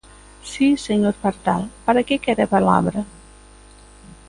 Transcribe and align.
Si, 0.51 0.67
señor 0.87 1.13
Pardal, 1.23 1.63
¿para 1.85 2.01
que 2.07 2.17
quere 2.23 2.43
a 2.47 2.53
palabra? 2.55 2.99